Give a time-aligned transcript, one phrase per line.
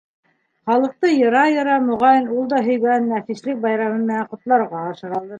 [0.69, 5.29] Халыҡты йыра-йыра, моғайын, ул да һөйгәнен нәфислек байрамы менән ҡотларға ашығалыр.